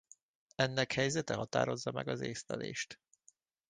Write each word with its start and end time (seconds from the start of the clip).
Ennek 0.55 0.91
helyzete 0.91 1.33
határozza 1.33 1.91
meg 1.91 2.07
az 2.07 2.21
észlelést. 2.21 2.99